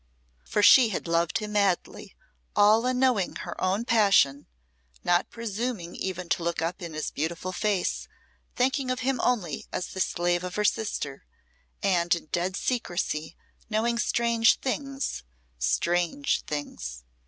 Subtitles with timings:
[0.45, 2.15] For she had loved him madly,
[2.55, 4.47] all unknowing her own passion,
[5.03, 8.07] not presuming even to look up in his beautiful face,
[8.55, 11.27] thinking of him only as the slave of her sister,
[11.83, 13.37] and in dead secrecy
[13.69, 15.21] knowing strange things
[15.59, 17.03] strange things!